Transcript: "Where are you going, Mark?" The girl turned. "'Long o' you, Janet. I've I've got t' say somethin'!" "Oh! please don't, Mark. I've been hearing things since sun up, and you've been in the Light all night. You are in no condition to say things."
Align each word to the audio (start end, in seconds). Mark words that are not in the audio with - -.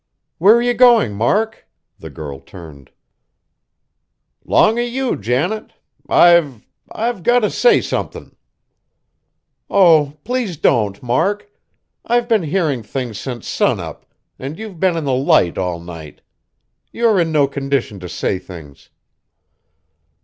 "Where 0.39 0.55
are 0.55 0.61
you 0.63 0.73
going, 0.73 1.13
Mark?" 1.13 1.67
The 1.99 2.09
girl 2.09 2.39
turned. 2.39 2.89
"'Long 4.43 4.79
o' 4.79 4.81
you, 4.81 5.15
Janet. 5.15 5.73
I've 6.09 6.65
I've 6.91 7.21
got 7.21 7.41
t' 7.41 7.49
say 7.49 7.81
somethin'!" 7.81 8.35
"Oh! 9.69 10.17
please 10.23 10.57
don't, 10.57 11.03
Mark. 11.03 11.47
I've 12.03 12.27
been 12.27 12.41
hearing 12.41 12.81
things 12.81 13.19
since 13.19 13.47
sun 13.47 13.79
up, 13.79 14.07
and 14.39 14.57
you've 14.57 14.79
been 14.79 14.97
in 14.97 15.03
the 15.05 15.13
Light 15.13 15.59
all 15.59 15.79
night. 15.79 16.21
You 16.91 17.07
are 17.09 17.19
in 17.19 17.31
no 17.31 17.47
condition 17.47 17.99
to 17.99 18.09
say 18.09 18.39
things." 18.39 18.89